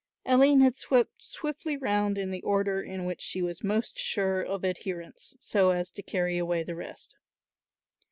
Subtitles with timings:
[0.25, 4.65] Aline had swept swiftly round in the order in which she was most sure of
[4.65, 7.17] adherents, so as to carry away the rest.